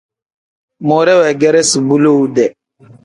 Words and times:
Muure 0.87 1.13
weegeresi 1.19 1.77
bu 1.87 1.95
lowu-dee. 2.03 2.51